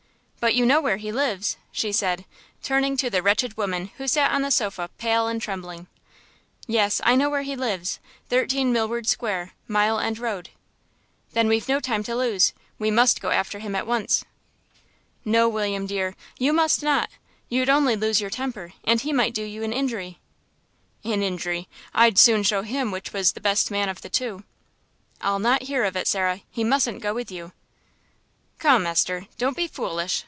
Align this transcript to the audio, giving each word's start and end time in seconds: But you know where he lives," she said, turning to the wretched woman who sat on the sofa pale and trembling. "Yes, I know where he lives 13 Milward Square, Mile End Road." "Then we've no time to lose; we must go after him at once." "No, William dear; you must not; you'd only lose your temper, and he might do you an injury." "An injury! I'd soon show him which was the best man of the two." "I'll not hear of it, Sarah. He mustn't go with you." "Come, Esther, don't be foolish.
But 0.41 0.55
you 0.55 0.65
know 0.65 0.81
where 0.81 0.97
he 0.97 1.11
lives," 1.11 1.55
she 1.71 1.91
said, 1.91 2.25
turning 2.63 2.97
to 2.97 3.11
the 3.11 3.21
wretched 3.21 3.57
woman 3.57 3.91
who 3.99 4.07
sat 4.07 4.31
on 4.31 4.41
the 4.41 4.49
sofa 4.49 4.89
pale 4.97 5.27
and 5.27 5.39
trembling. 5.39 5.85
"Yes, 6.65 6.99
I 7.03 7.15
know 7.15 7.29
where 7.29 7.43
he 7.43 7.55
lives 7.55 7.99
13 8.29 8.73
Milward 8.73 9.05
Square, 9.05 9.51
Mile 9.67 9.99
End 9.99 10.17
Road." 10.17 10.49
"Then 11.33 11.47
we've 11.47 11.69
no 11.69 11.79
time 11.79 12.01
to 12.05 12.15
lose; 12.15 12.53
we 12.79 12.89
must 12.89 13.21
go 13.21 13.29
after 13.29 13.59
him 13.59 13.75
at 13.75 13.85
once." 13.85 14.25
"No, 15.23 15.47
William 15.47 15.85
dear; 15.85 16.15
you 16.39 16.53
must 16.53 16.81
not; 16.81 17.11
you'd 17.47 17.69
only 17.69 17.95
lose 17.95 18.19
your 18.19 18.31
temper, 18.31 18.73
and 18.83 19.01
he 19.01 19.13
might 19.13 19.35
do 19.35 19.43
you 19.43 19.61
an 19.61 19.71
injury." 19.71 20.17
"An 21.03 21.21
injury! 21.21 21.67
I'd 21.93 22.17
soon 22.17 22.41
show 22.41 22.63
him 22.63 22.89
which 22.89 23.13
was 23.13 23.33
the 23.33 23.41
best 23.41 23.69
man 23.69 23.89
of 23.89 24.01
the 24.01 24.09
two." 24.09 24.43
"I'll 25.21 25.37
not 25.37 25.61
hear 25.69 25.83
of 25.83 25.95
it, 25.95 26.07
Sarah. 26.07 26.41
He 26.49 26.63
mustn't 26.63 26.99
go 26.99 27.13
with 27.13 27.29
you." 27.29 27.51
"Come, 28.57 28.87
Esther, 28.87 29.27
don't 29.37 29.55
be 29.55 29.67
foolish. 29.67 30.19